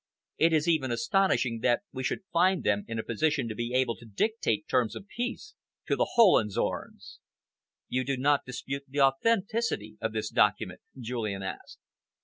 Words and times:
It 0.39 0.51
is 0.51 0.67
even 0.67 0.89
astonishing 0.91 1.59
that 1.59 1.83
we 1.93 2.03
should 2.03 2.23
find 2.33 2.63
them 2.63 2.85
in 2.87 2.97
a 2.97 3.03
position 3.03 3.47
to 3.47 3.53
be 3.53 3.75
able 3.75 3.95
to 3.97 4.05
dictate 4.07 4.67
terms 4.67 4.95
of 4.95 5.05
peace 5.07 5.53
to 5.85 5.95
the 5.95 6.13
Hohenzollerns." 6.15 7.19
"You 7.87 8.03
do 8.03 8.17
not 8.17 8.43
dispute 8.43 8.81
the 8.87 9.01
authenticity 9.01 9.99
of 10.01 10.13
the 10.13 10.27
document?" 10.33 10.79
Julian 10.99 11.43
asked. 11.43 11.77